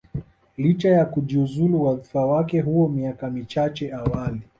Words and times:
licha 0.57 0.89
ya 0.89 1.05
kujiuzulu 1.05 1.83
wadhifa 1.83 2.25
wake 2.25 2.59
huo 2.61 2.89
miaka 2.89 3.29
michache 3.29 3.93
awali 3.93 4.41